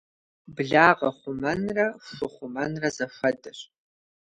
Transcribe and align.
Благъэ 0.55 1.09
хъумэнрэ 1.17 1.85
ху 2.13 2.27
хъумэнрэ 2.33 2.87
зэхуэдэщ. 2.95 3.59